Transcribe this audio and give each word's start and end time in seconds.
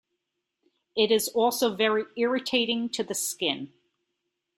It 0.95 1.11
is 1.11 1.27
also 1.27 1.75
very 1.75 2.05
irritating 2.17 2.89
to 2.89 3.03
the 3.03 3.13
skin. 3.13 3.71